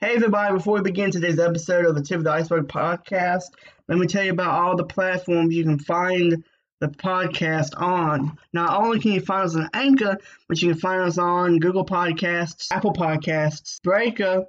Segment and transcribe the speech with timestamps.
[0.00, 3.50] Hey everybody, before we begin today's episode of the Tip of the Iceberg podcast,
[3.88, 6.44] let me tell you about all the platforms you can find
[6.78, 8.38] the podcast on.
[8.52, 10.16] Not only can you find us on Anchor,
[10.46, 14.44] but you can find us on Google Podcasts, Apple Podcasts, Breaker,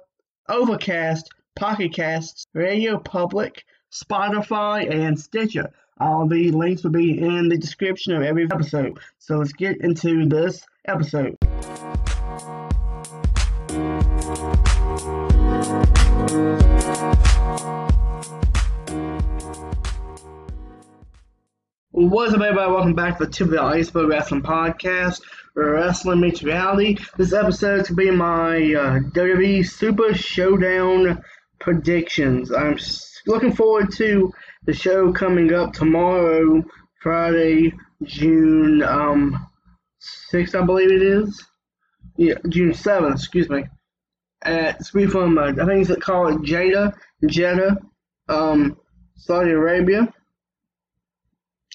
[0.48, 5.72] Overcast, Pocket Casts, Radio Public, Spotify, and Stitcher.
[5.98, 9.00] All the links will be in the description of every episode.
[9.18, 11.36] So let's get into this episode.
[21.92, 22.70] What's up, everybody?
[22.70, 25.22] Welcome back to the Tip of the Iceberg Wrestling Podcast,
[25.56, 26.96] wrestling meets reality.
[27.16, 31.20] This episode is going to be my uh, WWE Super Showdown
[31.58, 32.52] predictions.
[32.52, 32.78] I'm
[33.26, 34.32] looking forward to
[34.66, 36.62] the show coming up tomorrow,
[37.02, 37.72] Friday,
[38.04, 39.44] June um,
[40.32, 41.44] 6th, I believe it is.
[42.16, 43.64] Yeah, June 7th, excuse me.
[44.42, 46.94] At, it's from, uh, I think it's called Jada,
[47.26, 47.78] Jeddah,
[48.28, 48.76] um,
[49.16, 50.14] Saudi Arabia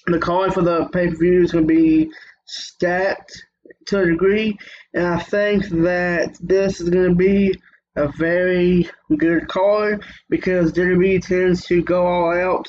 [0.06, 2.10] the card for the pay per view is going to be
[2.44, 3.46] stacked
[3.86, 4.56] to a degree,
[4.94, 7.54] and I think that this is going to be
[7.96, 12.68] a very good card because WWE tends to go all out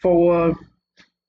[0.00, 0.56] for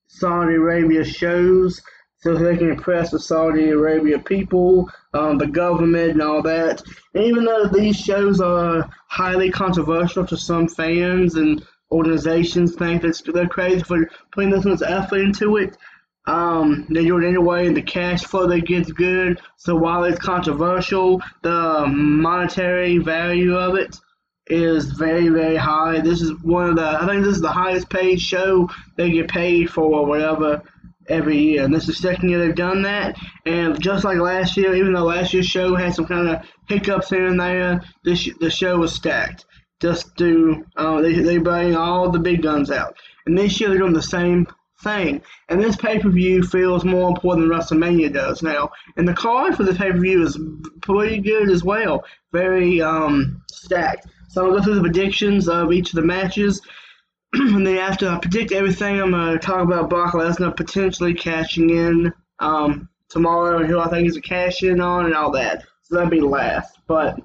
[0.07, 1.81] Saudi Arabia shows
[2.21, 6.81] so they can impress the Saudi Arabia people, um, the government, and all that.
[7.13, 13.21] And even though these shows are highly controversial to some fans and organizations think that
[13.33, 15.77] they're crazy for putting this much effort into it.
[16.25, 19.41] Um, they do it anyway, and the cash flow they get is good.
[19.57, 23.97] So while it's controversial, the monetary value of it
[24.45, 26.01] is very, very high.
[26.01, 29.27] This is one of the, I think this is the highest paid show they get
[29.27, 30.61] paid for, whatever,
[31.07, 31.63] every year.
[31.63, 33.15] And this is the second year they've done that.
[33.45, 37.09] And just like last year, even though last year's show had some kind of hiccups
[37.09, 39.45] here and there, this the show was stacked
[39.79, 43.79] just do uh, they they bring all the big guns out, and this year they're
[43.79, 44.47] doing the same
[44.83, 45.21] thing.
[45.49, 48.71] And this pay per view feels more important than WrestleMania does now.
[48.97, 50.39] And the card for the pay per view is
[50.81, 54.07] pretty good as well, very um, stacked.
[54.29, 56.61] So I'll go through the predictions of each of the matches.
[57.33, 61.69] and then after I predict everything, I'm going to talk about Brock Lesnar potentially cashing
[61.71, 65.63] in um, tomorrow and who I think is a cash in on and all that.
[65.83, 66.79] So that'll be last.
[66.87, 67.19] But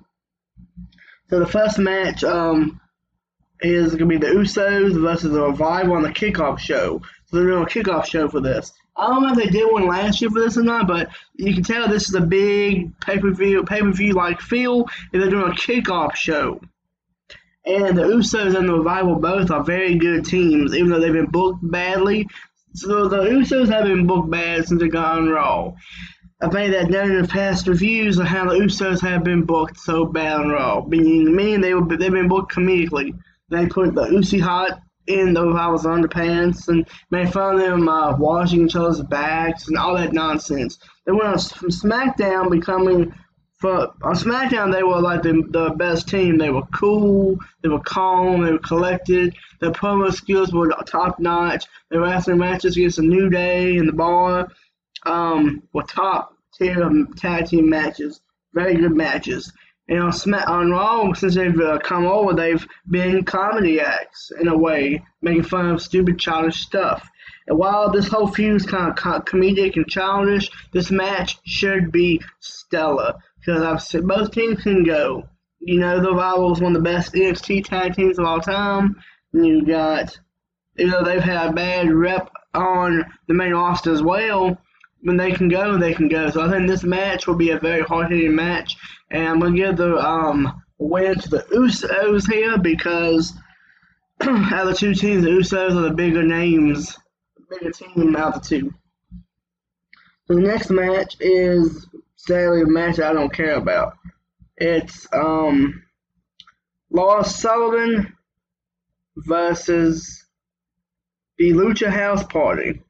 [1.28, 2.80] so the first match um,
[3.60, 7.00] is going to be the Usos versus the Revival on the kickoff show.
[7.26, 8.72] So they're doing a kickoff show for this.
[8.96, 11.52] I don't know if they did one last year for this or not, but you
[11.54, 15.20] can tell this is a big pay per view, pay per view like feel, and
[15.22, 16.60] they're doing a kickoff show.
[17.66, 21.30] And the Usos and the Revival both are very good teams, even though they've been
[21.30, 22.28] booked badly.
[22.74, 25.72] So the Usos have been booked bad since they got on Raw.
[26.44, 30.04] I've made that in the past reviews of how the Usos have been booked so
[30.04, 30.84] bad on Raw.
[30.84, 33.18] Meaning, meaning they were they've been booked comedically.
[33.48, 38.18] They put the Icy Hot in the Revival's underpants and made fun of them uh,
[38.18, 40.78] washing each other's backs and all that nonsense.
[41.06, 43.14] They went on from SmackDown becoming
[43.62, 46.36] on SmackDown they were like the, the best team.
[46.36, 49.34] They were cool, they were calm, they were collected.
[49.62, 51.64] Their promo skills were top notch.
[51.90, 54.50] They were wrestling matches against the New Day and the Bar
[55.06, 58.20] um, were top tier tag team matches,
[58.52, 59.52] very good matches.
[59.88, 64.56] And on on Raw, since they've uh, come over, they've been comedy acts in a
[64.56, 67.06] way, making fun of stupid, childish stuff.
[67.46, 72.22] And while this whole feud is kind of comedic and childish, this match should be
[72.40, 75.28] stellar because I've said both teams can go.
[75.60, 78.96] You know, the Revival is one of the best NXT tag teams of all time.
[79.32, 80.18] And you got,
[80.78, 84.58] even though they've had a bad rep on the main roster as well,
[85.04, 86.30] when they can go, they can go.
[86.30, 88.74] So I think this match will be a very hard-hitting match,
[89.10, 93.34] and I'm gonna give the um, win to the Usos here because
[94.22, 96.98] out of the two teams, the Usos are the bigger names,
[97.50, 98.74] bigger team out of the two.
[100.26, 103.98] The next match is sadly a match I don't care about.
[104.56, 105.82] It's um,
[106.90, 108.16] Lars Sullivan
[109.16, 110.24] versus
[111.36, 112.80] the Lucha House Party.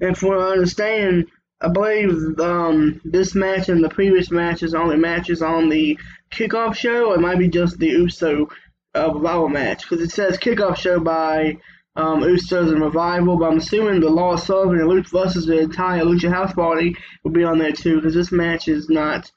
[0.00, 1.26] And from what I understand,
[1.60, 5.98] I believe um, this match and the previous matches only matches on the
[6.30, 7.12] kickoff show.
[7.12, 8.48] It might be just the USO
[8.94, 11.56] uh, revival match because it says kickoff show by
[11.96, 13.38] um, Usos and Revival.
[13.38, 17.32] But I'm assuming the Lars Sullivan and Lucha versus the entire Lucha House Party will
[17.32, 19.30] be on there too because this match is not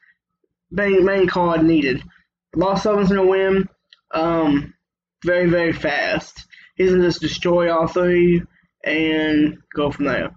[0.72, 2.04] main main card needed.
[2.56, 3.70] Lars Sullivan's gonna win.
[4.12, 4.74] Um,
[5.24, 6.46] very very fast.
[6.76, 8.44] He's gonna just destroy all three
[8.83, 10.35] and go from there.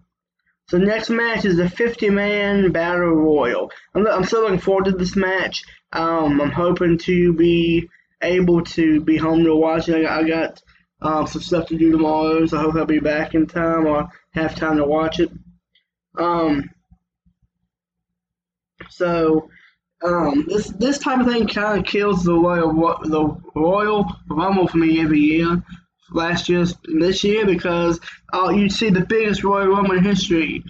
[0.69, 3.71] So next match is the 50 man battle royal.
[3.95, 5.65] I'm, I'm still looking forward to this match.
[5.93, 7.89] Um, I'm hoping to be
[8.23, 10.07] able to be home to watch it.
[10.07, 10.63] I got,
[11.03, 14.09] um, some stuff to do tomorrow, so I hope I'll be back in time or
[14.33, 15.31] have time to watch it.
[16.19, 16.71] Um,
[18.91, 19.49] so
[20.03, 22.73] um, this this type of thing kind of kills the royal
[23.05, 25.63] the royal rumble for me every year.
[26.13, 28.01] Last year, this year, because
[28.33, 30.65] uh, you see the biggest Royal Rumble in history.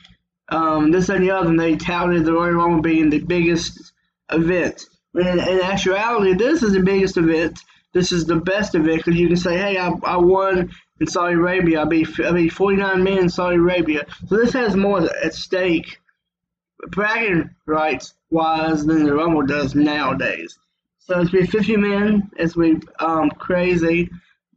[0.49, 3.93] Um, this and the other, and they touted the Royal Rumble being the biggest
[4.31, 4.87] event.
[5.15, 7.61] In, in actuality, this is the biggest event.
[7.93, 10.71] This is the best event because you can say, "Hey, I, I won
[11.01, 11.83] in Saudi Arabia.
[11.83, 15.99] I beat I beat 49 men in Saudi Arabia." So this has more at stake,
[16.89, 20.59] bragging rights wise than the Rumble does nowadays.
[20.99, 22.31] So it's be 50 men.
[22.37, 24.11] It's be um, crazy.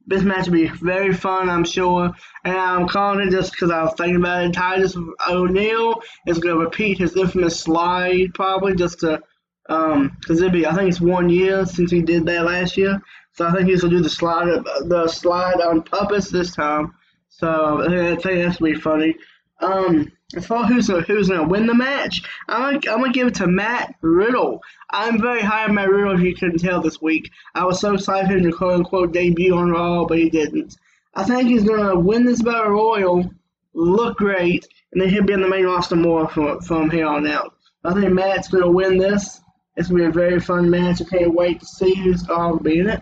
[0.06, 2.12] This match will be very fun, I'm sure.
[2.44, 4.54] And I'm calling it just because I was thinking about it.
[4.54, 4.98] Titus
[5.30, 9.22] O'Neil is going to repeat his infamous slide, probably just to,
[9.70, 13.02] um, because it'll be, I think it's one year since he did that last year.
[13.32, 14.48] So I think he's going to do the slide,
[14.88, 16.94] the slide on purpose this time.
[17.30, 19.16] So I think that's going to be funny.
[19.60, 23.28] Um, as far who's, who's going to win the match, I'm going I'm gonna give
[23.28, 24.62] it to Matt Riddle.
[24.90, 27.32] I'm very high on Matt Riddle, if you couldn't tell this week.
[27.56, 30.76] I was so excited for him to quote unquote debut on Raw, but he didn't.
[31.14, 33.30] I think he's to win this Battle Royal,
[33.74, 37.28] look great, and then he'll be in the main roster more from, from here on
[37.28, 37.56] out.
[37.84, 39.42] I think Matt's to win this.
[39.76, 41.02] It's to be a very fun match.
[41.02, 43.02] I can't wait to see who's to be in it.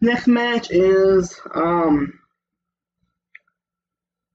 [0.00, 2.18] Next match is um,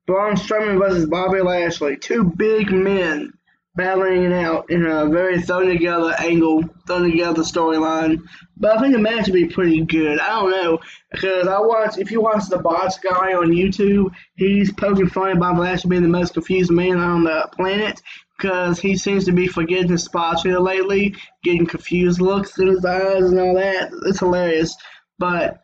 [0.07, 1.97] Braun Strowman versus Bobby Lashley.
[1.97, 3.33] Two big men
[3.75, 8.21] battling it out in a very thrown together angle, thrown together storyline.
[8.55, 10.19] But I think the match will be pretty good.
[10.19, 10.79] I don't know
[11.11, 11.97] because I watch.
[11.97, 16.03] If you watch the bots guy on YouTube, he's poking fun at Bobby Lashley being
[16.03, 18.01] the most confused man on the planet
[18.37, 22.85] because he seems to be forgetting his spots here lately, getting confused looks in his
[22.85, 23.91] eyes and all that.
[24.05, 24.75] It's hilarious.
[25.19, 25.59] But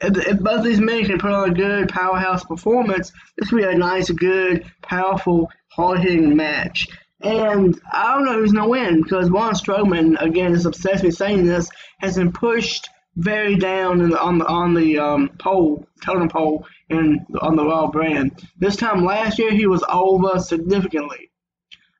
[0.00, 3.64] if, if both these men can put on a good powerhouse performance, this will be
[3.64, 6.88] a nice, good, powerful, hard hitting match.
[7.20, 11.46] And I don't know who's gonna win because Braun Strowman, again, is obsessed with saying
[11.46, 11.68] this,
[12.00, 17.20] has been pushed very down the, on the on the um, pole, totem pole, and
[17.40, 18.40] on the Raw brand.
[18.58, 21.30] This time last year, he was over significantly.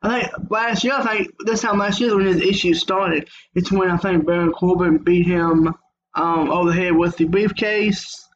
[0.00, 3.28] I think last year, I think this time last year when his issues started.
[3.54, 5.74] It's when I think Baron Corbin beat him
[6.14, 8.26] um, over the head with the briefcase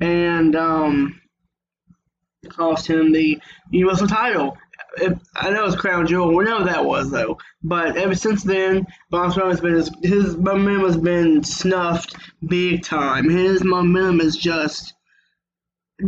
[0.00, 1.20] and um,
[2.48, 3.38] cost him the
[3.70, 4.56] Universal title.
[4.96, 6.34] It, I know it's Crown Jewel.
[6.34, 7.38] We know that was though.
[7.62, 12.16] But ever since then, Braun Strowman has been his, his momentum has been snuffed
[12.46, 13.28] big time.
[13.28, 14.94] His momentum is just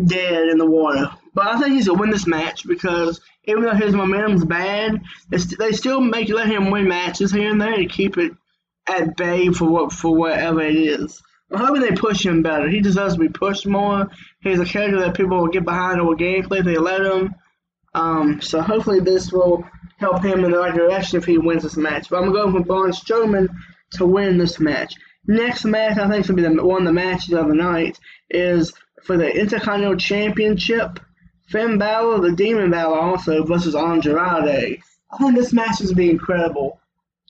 [0.06, 1.10] dead in the water.
[1.34, 5.00] But I think he's gonna win this match because even though his momentum's bad,
[5.30, 8.32] they still make let him win matches here and there to keep it
[8.90, 11.22] at bay for what for whatever it is.
[11.52, 12.68] I'm hoping they push him better.
[12.68, 14.08] He deserves to be pushed more.
[14.40, 17.34] He's a character that people will get behind organically if they let him.
[17.92, 19.64] Um, so hopefully this will
[19.98, 22.08] help him in the right direction if he wins this match.
[22.08, 23.48] But I'm going for Braun Strowman
[23.94, 24.94] to win this match.
[25.26, 27.54] Next match, I think, is going to be the, one of the matches of the
[27.54, 27.98] night,
[28.30, 28.72] is
[29.02, 31.00] for the Intercontinental Championship.
[31.48, 34.80] Finn Balor, the Demon Balor also, versus Andrade.
[35.12, 36.80] I think this match is going to be incredible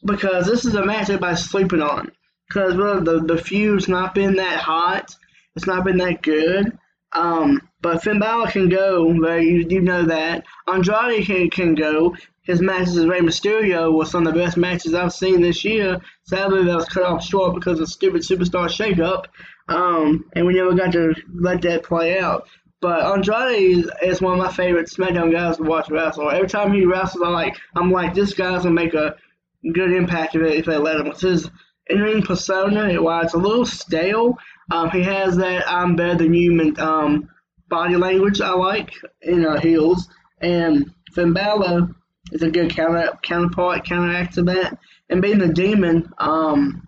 [0.05, 2.11] because this is a match everybody's sleeping on.
[2.49, 5.15] Because well, the the feud's not been that hot,
[5.55, 6.77] it's not been that good.
[7.13, 10.45] Um, but Finn Balor can go, you, you know that.
[10.69, 12.15] Andrade can, can go.
[12.43, 16.01] His matches with Rey Mysterio was some of the best matches I've seen this year.
[16.25, 19.27] Sadly, that was cut off short because of stupid superstar shakeup.
[19.69, 22.49] Um, and we never got to let that play out.
[22.81, 26.31] But Andrade is, is one of my favorite SmackDown guys to watch wrestle.
[26.31, 29.17] Every time he wrestles, I like I'm like this guy's gonna make a
[29.73, 31.09] good impact if they, if they let him.
[31.09, 31.51] It's his
[31.89, 34.37] in-ring persona, while it's a little stale,
[34.71, 37.29] um, he has that I'm better than you um,
[37.69, 40.09] body language I like in uh, heels.
[40.41, 41.89] And Finn Balor
[42.33, 44.79] is a good counter counterpart, counteract to that.
[45.09, 46.87] And being the demon, um,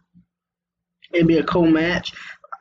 [1.12, 2.12] it'd be a cool match.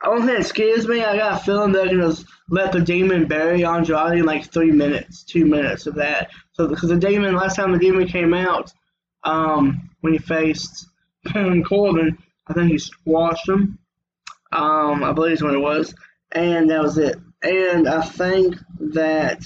[0.02, 1.04] Don't think it scares me.
[1.04, 2.14] I got a feeling they're gonna
[2.50, 6.30] let the demon bury Andrade in like three minutes, two minutes of that.
[6.52, 8.72] So because the demon, last time the demon came out,
[9.24, 10.86] um, when he faced
[11.24, 13.78] Baron Corbin, I think he squashed him.
[14.52, 15.94] Um, I believe is what it was,
[16.32, 17.16] and that was it.
[17.42, 18.56] And I think
[18.92, 19.42] that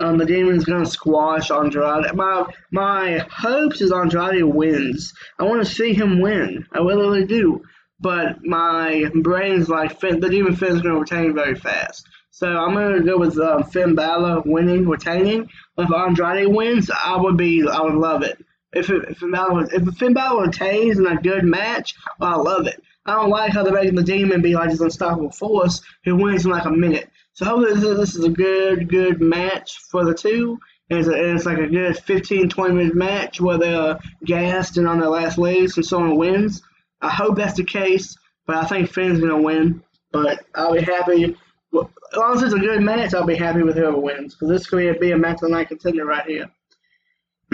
[0.00, 2.14] um, the Demon's gonna squash Andrade.
[2.14, 5.12] My my hopes is Andrade wins.
[5.38, 6.66] I want to see him win.
[6.72, 7.62] I really, really do.
[8.00, 12.06] But my brain's like Finn, the Demon Finn's gonna retain very fast.
[12.30, 15.48] So I'm gonna go with um, Finn Balor winning, retaining.
[15.78, 18.44] If Andrade wins, I would be, I would love it.
[18.74, 22.82] If if Finn Balor, if Finn Balor retains in a good match, I love it.
[23.06, 26.46] I don't like how they're making the Demon be like this unstoppable force who wins
[26.46, 27.10] in like a minute.
[27.34, 30.58] So hopefully this is, this is a good, good match for the two.
[30.88, 33.98] And it's, a, and it's like a good 15, 20 minute match where they're uh,
[34.24, 36.62] gassed and on their last legs and someone wins.
[37.00, 38.16] I hope that's the case,
[38.46, 39.82] but I think Finn's going to win.
[40.12, 41.36] But I'll be happy.
[41.74, 44.34] As long as it's a good match, I'll be happy with whoever wins.
[44.34, 46.48] Because this could be a match the night contender right here.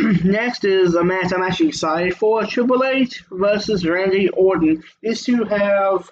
[0.25, 4.83] Next is a match I'm actually excited for Triple H versus Randy Orton.
[5.03, 6.11] These two have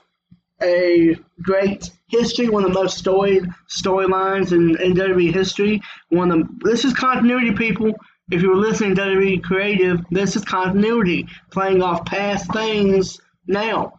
[0.63, 5.81] a great history, one of the most storied storylines in, in WWE history.
[6.11, 7.95] One of the, this is continuity, people.
[8.31, 13.95] If you were listening to WWE Creative, this is continuity, playing off past things now.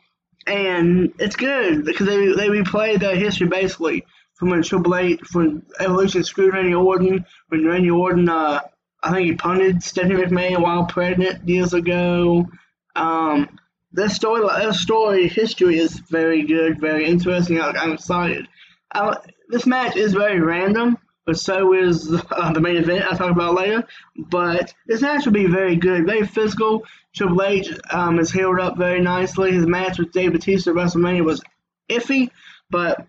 [0.46, 4.06] And it's good because they, they replay their history basically
[4.36, 8.62] from when Triple H, from Evolution screwed Randy Orton, when Randy Orton, uh,
[9.02, 12.48] I think he punted Stephanie McMahon while pregnant years ago.
[12.96, 13.60] Um,
[13.92, 17.60] this story, this story history is very good, very interesting.
[17.60, 18.48] I, am excited.
[18.94, 19.16] I,
[19.48, 23.56] this match is very random, but so is uh, the main event I'll talk about
[23.56, 23.86] later.
[24.16, 26.86] But this match will be very good, very physical.
[27.16, 29.52] Triple H um, is healed up very nicely.
[29.52, 31.42] His match with Dave Batista at WrestleMania was
[31.90, 32.30] iffy,
[32.70, 33.08] but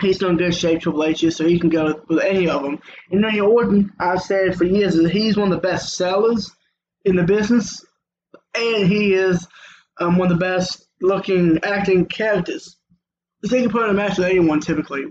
[0.00, 2.62] he's still in good shape, Triple H is, so he can go with any of
[2.62, 2.78] them.
[3.10, 6.50] And Randy Orton, I've said for years, that he's one of the best sellers
[7.04, 7.84] in the business,
[8.54, 9.46] and he is
[9.98, 12.76] um, one of the best looking acting characters.
[13.44, 15.04] So he can put in a match with anyone typically.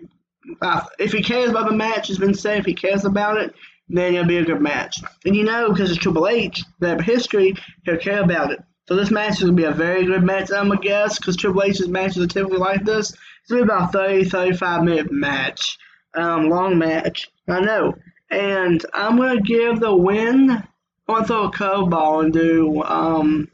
[1.00, 3.54] If he cares about the match, it's been said, if he cares about it,
[3.88, 4.98] then it'll be a good match.
[5.26, 8.60] And you know, because it's Triple H, that history, he'll care about it.
[8.88, 11.18] So this match is going to be a very good match, I'm going to guess,
[11.18, 13.12] because Triple H's matches are typically like this.
[13.12, 15.78] It's going to be about 30, 35 minute match.
[16.14, 17.30] Um, long match.
[17.48, 17.96] I know.
[18.30, 20.52] And I'm going to give the win.
[20.52, 20.64] I'm
[21.08, 23.50] going to throw a curveball and do um,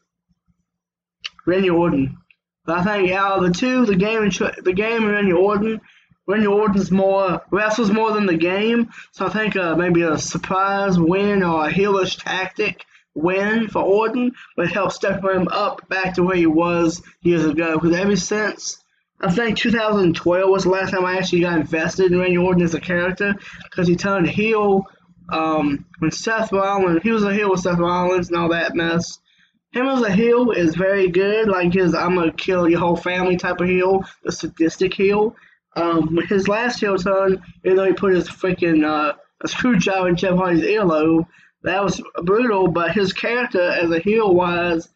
[1.45, 2.17] Randy Orton.
[2.65, 5.81] But I think out of the two, the game and the game and Randy Orton,
[6.27, 8.89] Randy Orton's more wrestles more than the game.
[9.13, 14.31] So I think uh, maybe a surprise win or a heelish tactic win for Orton
[14.57, 17.77] would help step him up back to where he was years ago.
[17.77, 18.83] Because ever since
[19.19, 22.73] I think 2012 was the last time I actually got invested in Randy Orton as
[22.73, 24.85] a character because he turned heel
[25.31, 29.19] um, when Seth Rollins, he was a heel with Seth Rollins and all that mess
[29.71, 31.47] him as a heel is very good.
[31.47, 35.35] Like his I'm gonna kill your whole family type of heel, the sadistic heel.
[35.75, 40.17] Um, his last heel turn, even though he put his freaking uh, a screwdriver in
[40.17, 41.25] Jeff Hardy's earlobe,
[41.63, 42.67] that was brutal.
[42.67, 44.89] But his character as a heel wise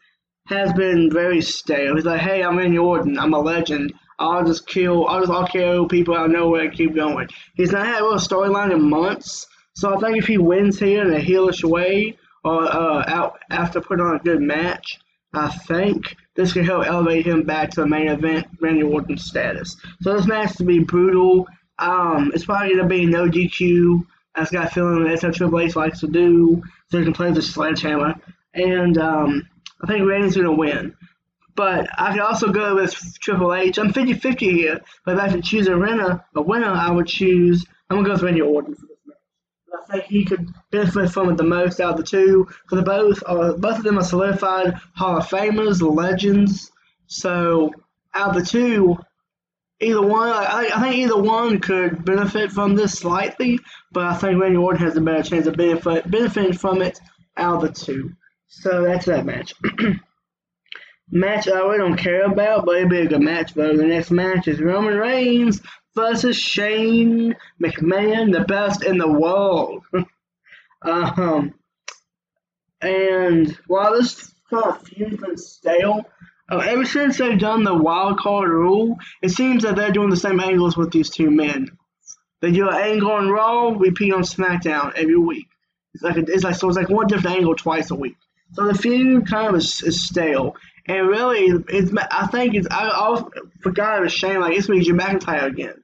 [0.48, 1.96] has been very stale.
[1.96, 3.18] He's like, hey, I'm Randy Orton.
[3.18, 3.94] I'm a legend.
[4.20, 5.08] I'll just kill.
[5.08, 7.28] I'll just I'll kill people out of nowhere and keep going.
[7.56, 9.48] He's not had a real storyline in months.
[9.76, 13.82] So I think if he wins here in a heelish way, or uh, out after
[13.82, 15.00] putting on a good match,
[15.34, 19.76] I think this could help elevate him back to the main event Randy Orton status.
[20.02, 21.48] So this match to be brutal.
[21.80, 24.06] Um, it's probably gonna be no DQ.
[24.36, 27.42] I just got a feeling Triple H likes to do, so he can play the
[27.42, 28.16] sledgehammer.
[28.54, 29.48] And um,
[29.82, 30.94] I think Randy's gonna win.
[31.56, 33.78] But I could also go with Triple H.
[33.78, 37.08] I'm 50-50 here, but if I had to choose a winner, a winner, I would
[37.08, 37.66] choose.
[37.90, 39.18] I'm gonna go with Randy Orton for this match.
[39.88, 42.48] I think he could benefit from it the most out of the two.
[42.72, 46.72] The both, both of them are solidified Hall of Famers, legends.
[47.08, 47.72] So
[48.14, 48.98] out of the two,
[49.80, 53.60] either one, I, I think either one could benefit from this slightly,
[53.92, 57.00] but I think Randy Orton has a better chance of benefit, benefiting from it
[57.38, 58.12] out of the two.
[58.48, 59.54] So that's that match.
[61.12, 63.54] match I really don't care about, but it'll be a good match.
[63.54, 65.62] But the next match is Roman Reigns
[65.96, 69.84] versus Shane McMahon, the best in the world.
[70.84, 71.54] um,
[72.82, 76.06] and while this kind of feud's stale,
[76.50, 80.16] uh, ever since they've done the wild card rule, it seems that they're doing the
[80.18, 81.78] same angles with these two men.
[82.42, 85.48] They do an angle on Raw, repeat on SmackDown every week.
[85.96, 88.18] It's like a, it's like so it's like one different angle twice a week.
[88.54, 90.56] So the feud kind of is, is stale.
[90.86, 93.24] And really, it's I think it's I, I
[93.62, 95.84] forgot it was Shane like it's me Drew McIntyre again.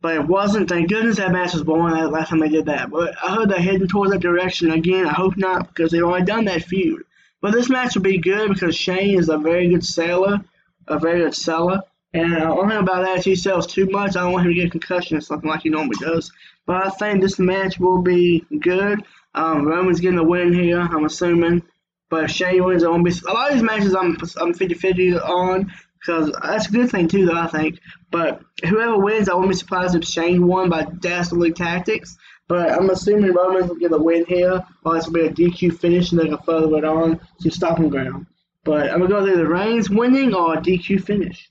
[0.00, 0.68] But it wasn't.
[0.68, 2.90] Thank goodness that match was born that last time they did that.
[2.90, 5.06] But I heard they're heading towards that direction again.
[5.06, 7.04] I hope not because they've already done that feud.
[7.42, 10.38] But this match will be good because Shane is a very good sailor,
[10.86, 11.82] a very good seller.
[12.14, 14.16] And the only thing about that is he sells too much.
[14.16, 16.30] I don't want him to get a concussion or something like he normally does.
[16.66, 19.02] But I think this match will be good.
[19.34, 21.62] Um, Roman's getting a win here, I'm assuming.
[22.10, 23.12] But if Shane wins, it won't be.
[23.26, 27.08] A lot of these matches I'm I'm 50 50 on because that's a good thing
[27.08, 27.80] too, though I think.
[28.10, 32.16] But whoever wins, I wouldn't be surprised if Shane won by dastardly tactics.
[32.48, 35.78] But I'm assuming Roman's will get a win here, or it's will be a DQ
[35.78, 38.26] finish, and they can further it on to Stomping Ground.
[38.64, 41.50] But I'm gonna go either Reigns winning or a DQ finish.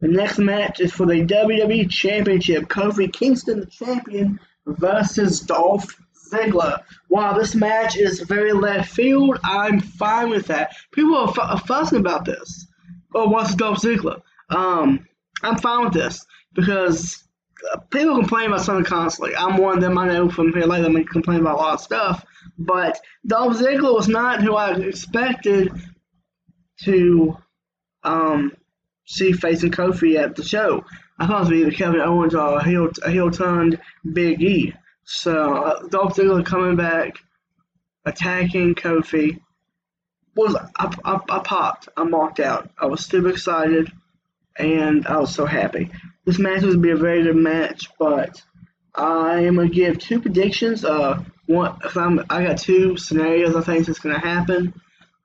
[0.00, 2.64] The next match is for the WWE Championship.
[2.64, 6.00] Kofi Kingston, the champion, versus Dolph
[6.30, 6.80] Ziggler.
[7.08, 9.38] Wow, this match is very left field.
[9.42, 10.74] I'm fine with that.
[10.92, 12.66] People are, f- are fussing about this.
[13.14, 14.22] Oh, what's Dolph Ziggler?
[14.48, 15.06] Um,
[15.42, 16.24] I'm fine with this
[16.54, 17.22] because
[17.90, 19.36] people complain about something constantly.
[19.36, 19.98] I'm one of them.
[19.98, 22.24] I know from here later, they complain about a lot of stuff.
[22.58, 25.72] But Dolph Ziggler was not who I expected
[26.82, 27.36] to
[28.02, 28.52] um,
[29.06, 30.84] see facing Kofi at the show.
[31.18, 33.80] I thought it was either Kevin Owens or a heel, a heel turned
[34.12, 34.74] Big E.
[35.04, 37.18] So uh, Dolph Ziggler coming back,
[38.04, 39.38] attacking Kofi
[40.34, 41.88] was I, I, I popped.
[41.96, 42.70] I marked out.
[42.78, 43.92] I was super excited,
[44.56, 45.90] and I was so happy.
[46.30, 48.40] This match was be a very good match, but
[48.94, 50.84] I am gonna give two predictions.
[50.84, 54.72] Uh, one, if I'm, I got two scenarios I think that's gonna happen.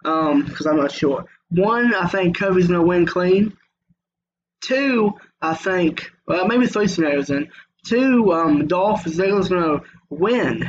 [0.04, 1.26] Um, because I'm not sure.
[1.50, 3.56] One, I think Kofi's gonna win clean.
[4.62, 7.50] Two, I think, well, maybe three scenarios in.
[7.86, 10.68] Two, um, Dolph Ziggler's gonna win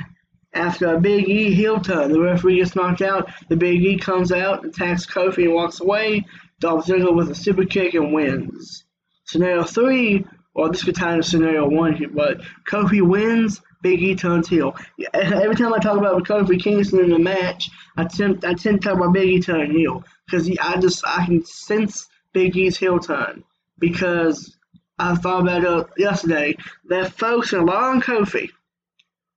[0.52, 2.12] after a Big E heel turn.
[2.12, 3.30] The referee gets knocked out.
[3.48, 6.26] The Big E comes out, attacks Kofi, and walks away.
[6.60, 8.85] Dolph Ziggler with a super kick and wins.
[9.26, 13.60] Scenario three, well, this could tie into scenario one but Kofi wins.
[13.82, 14.74] Big E turns heel.
[15.12, 18.88] Every time I talk about Kofi Kingston in the match, I tend I tend to
[18.88, 22.98] talk about Big E turning heel because I just I can sense Big E's heel
[22.98, 23.44] turn
[23.78, 24.56] because
[24.98, 26.56] I thought about it yesterday.
[26.84, 28.50] They're lot on Kofi.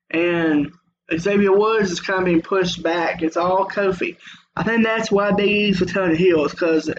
[0.10, 0.72] And
[1.16, 3.22] Xavier Woods is kind of being pushed back.
[3.22, 4.18] It's all Kofi.
[4.56, 6.96] I think that's why Big E's returning heels, because uh,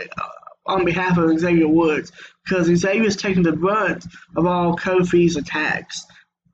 [0.71, 2.12] on behalf of Xavier Woods,
[2.45, 6.07] because Xavier's taking the brunt of all Kofi's attacks.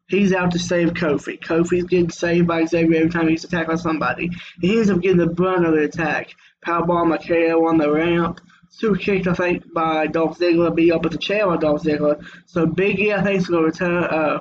[0.09, 1.41] He's out to save Kofi.
[1.41, 4.31] Kofi's getting saved by Xavier every time he's attacked by somebody.
[4.61, 6.31] He ends up getting the brunt of the attack.
[6.65, 8.41] Powerbomb KO on the ramp
[8.77, 12.25] super kicked, I think, by Dolph Ziggler, beat up with the chair by Dolph Ziggler.
[12.47, 14.39] So Big E, I think, is going to return, uh,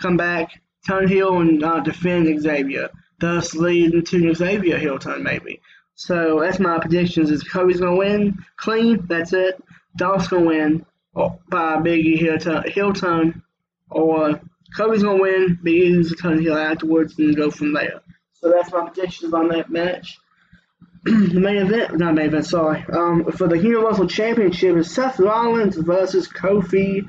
[0.00, 2.88] come back, turn heel, and uh, defend Xavier,
[3.20, 5.60] thus leading to Xavier heel turn, maybe.
[5.96, 7.30] So that's my predictions.
[7.30, 9.06] Is Kofi's going to win clean?
[9.08, 9.60] That's it.
[9.96, 13.42] Dolph's going to win oh, by Big E heel turn, heel turn,
[13.90, 14.40] or
[14.76, 18.02] Kofi's going to win, Big E's turn heel afterwards, and go from there.
[18.34, 20.18] So that's my predictions on that match.
[21.04, 25.76] the main event, not main event, sorry, um, for the Universal Championship is Seth Rollins
[25.76, 27.08] versus Kofi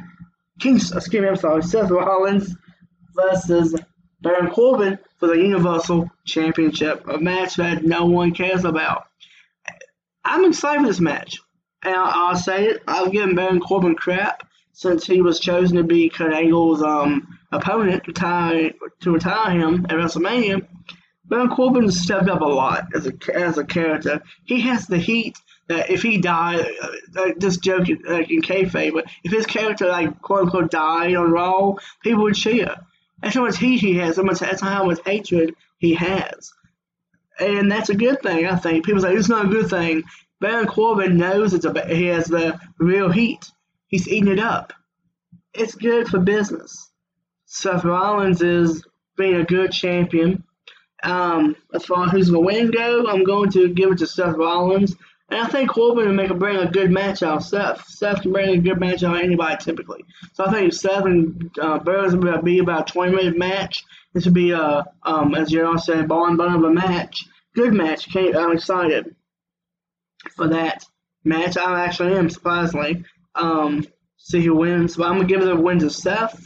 [0.60, 0.98] Kingston.
[0.98, 2.56] Excuse me, I'm sorry, Seth Rollins
[3.14, 3.76] versus
[4.22, 9.06] Baron Corbin for the Universal Championship, a match that no one cares about.
[10.24, 11.40] I'm excited for this match,
[11.84, 12.84] and I'll, say it.
[12.88, 18.04] I've given Baron Corbin crap since he was chosen to be Kurt Angle's um, opponent
[18.06, 20.68] to, tie, to retire him at WrestleMania.
[21.26, 24.22] Baron Corbin stepped up a lot as a as a character.
[24.46, 26.66] He has the heat that if he died,
[27.14, 31.32] like this joke like in kayfabe, but if his character like quote unquote died on
[31.32, 32.78] Raw, people would cheer.
[33.22, 34.16] That's how much heat he has.
[34.18, 36.52] That's how much hatred he has,
[37.40, 38.46] and that's a good thing.
[38.46, 40.04] I think people say it's not a good thing.
[40.40, 43.52] Baron Corbin knows it's a he has the real heat.
[43.88, 44.74] He's eating it up.
[45.54, 46.92] It's good for business.
[47.46, 48.84] Seth Rollins is
[49.18, 50.44] being a good champion.
[51.04, 54.08] Um, as far as who's going to win go, I'm going to give it to
[54.08, 54.96] Seth Rollins.
[55.30, 57.86] And I think Corbin will make a bring a good match out of Seth.
[57.88, 60.06] Seth can bring a good match out of anybody typically.
[60.34, 63.84] So I think Seth and uh, Burns will be about a 20 minute match.
[64.14, 67.26] This will be a, um, as you all said, ball and bun of a match.
[67.54, 68.08] Good match.
[68.16, 69.16] I'm excited
[70.36, 70.86] for that
[71.24, 71.58] match.
[71.58, 73.04] I actually am, surprisingly.
[73.36, 73.86] Um,
[74.18, 74.96] see who wins.
[74.96, 76.42] But I'm going to give a win to Seth.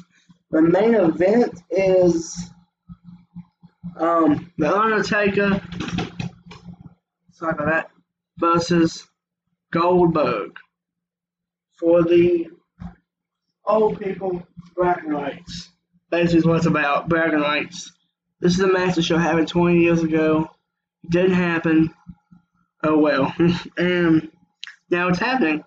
[0.49, 2.51] The main event is
[3.97, 5.61] um, The Undertaker,
[7.31, 7.90] sorry about that,
[8.41, 9.07] versus
[9.71, 10.57] Goldberg
[11.79, 12.47] for the
[13.65, 15.69] old people bragging rights.
[16.09, 17.91] Basically, what it's about bragging rights.
[18.41, 20.49] This is a match that should happened 20 years ago.
[21.03, 21.93] It Didn't happen.
[22.83, 23.33] Oh well.
[23.77, 24.29] and
[24.89, 25.63] now it's happening.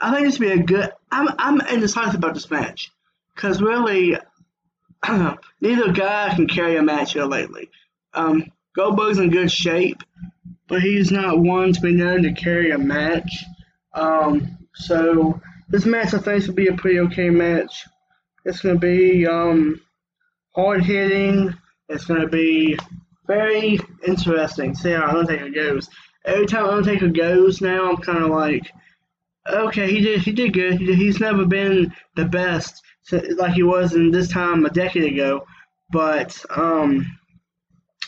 [0.00, 0.92] I think this would be a good.
[1.10, 2.92] I'm I'm indecisive about this match
[3.34, 4.16] because really
[5.60, 7.70] neither guy can carry a match here lately.
[8.14, 8.44] Um,
[8.76, 10.02] Goldberg's in good shape,
[10.68, 13.44] but he's not one to be known to carry a match.
[13.94, 17.84] Um, so this match I think will be a pretty okay match.
[18.44, 19.80] It's gonna be um,
[20.54, 21.54] hard hitting.
[21.88, 22.78] It's gonna be
[23.26, 24.74] very interesting.
[24.74, 25.88] See how Undertaker goes.
[26.24, 28.70] Every time Undertaker goes now, I'm kind of like,
[29.50, 30.20] Okay, he did.
[30.20, 30.78] He did good.
[30.78, 32.82] He's never been the best
[33.36, 35.46] like he was in this time a decade ago,
[35.90, 37.17] but um,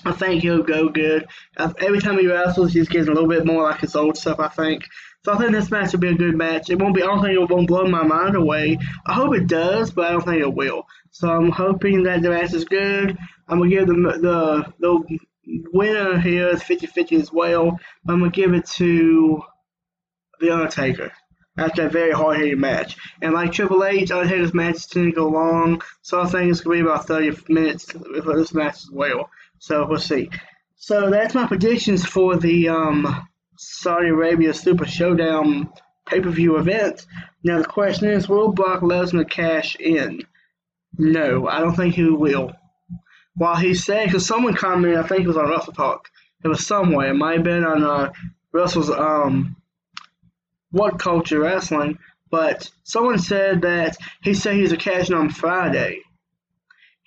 [0.04, 1.26] I think he'll go good.
[1.56, 4.40] Every time he wrestles, he's getting a little bit more like his old stuff.
[4.40, 4.84] I think.
[5.24, 6.70] So I think this match will be a good match.
[6.70, 7.02] It won't be.
[7.02, 8.78] I don't think it won't blow my mind away.
[9.06, 10.86] I hope it does, but I don't think it will.
[11.10, 13.18] So I'm hoping that the match is good.
[13.48, 15.18] I'm gonna give the the the
[15.72, 17.78] winner here is 50-50 as well.
[18.08, 19.42] I'm gonna give it to
[20.38, 21.12] the Undertaker
[21.58, 22.96] after a very hard hitting match.
[23.20, 26.76] And like Triple H, Undertaker's matches tend to go long, so I think it's gonna
[26.76, 29.28] be about 30 minutes for this match as well.
[29.60, 30.30] So we'll see.
[30.76, 35.70] So that's my predictions for the um, Saudi Arabia Super Showdown
[36.06, 37.06] pay per view event.
[37.44, 40.22] Now the question is, will Brock Lesnar cash in?
[40.96, 42.52] No, I don't think he will.
[43.34, 46.00] While he said, because someone commented, I think it was on WrestleTalk.
[46.42, 47.10] It was somewhere.
[47.10, 48.12] It might have been on uh,
[48.52, 49.56] Russell's um,
[50.70, 51.98] What Culture Wrestling.
[52.30, 56.00] But someone said that he said he's a cash in on Friday.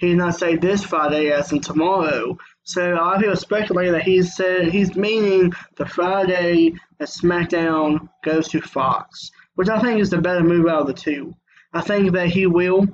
[0.04, 2.38] He did not say this Friday as in tomorrow.
[2.64, 8.50] So I feel speculating that he said uh, he's meaning the Friday that SmackDown goes
[8.50, 11.34] to Fox, which I think is the better move out of the two.
[11.72, 12.86] I think that he will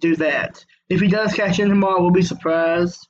[0.00, 0.64] do that.
[0.88, 3.06] If he does cash in tomorrow, we'll be surprised.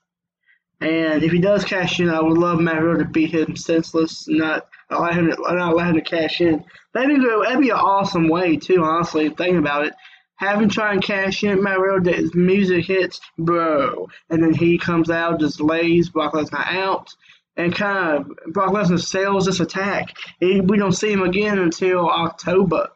[0.82, 4.28] And if he does cash in, I would love Matt Riddle to beat him senseless,
[4.28, 6.66] not allow him to, not allow him to cash in.
[6.92, 8.84] That'd be, that'd be an awesome way too.
[8.84, 9.94] Honestly, thinking about it,
[10.38, 12.12] have him try and cash in my Riddle.
[12.12, 17.14] His music hits, bro, and then he comes out, just lays Brock Lesnar out,
[17.56, 20.16] and kind of Brock Lesnar sells this attack.
[20.40, 22.88] He, we don't see him again until October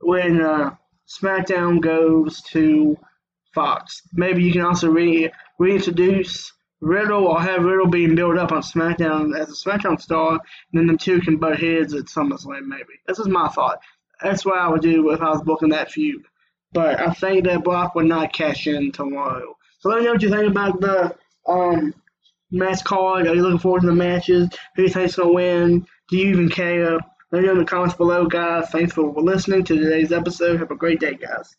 [0.00, 0.74] when uh,
[1.08, 2.98] SmackDown goes to
[3.54, 4.02] Fox.
[4.12, 9.34] Maybe you can also re- reintroduce Riddle or have Riddle being built up on SmackDown
[9.38, 10.40] as a SmackDown star, and
[10.72, 13.00] then the two can butt heads at SummerSlam, maybe.
[13.06, 13.80] This is my thought.
[14.22, 16.24] That's what I would do if I was booking that feud.
[16.74, 19.56] But I think that Brock would not cash in tomorrow.
[19.78, 21.94] So let me know what you think about the um,
[22.50, 23.26] match card.
[23.26, 24.48] Are you looking forward to the matches?
[24.76, 25.86] Who do you think's to win?
[26.08, 26.98] Do you even care?
[27.32, 28.68] Let me know in the comments below, guys.
[28.70, 30.58] Thanks for listening to today's episode.
[30.58, 31.56] Have a great day, guys.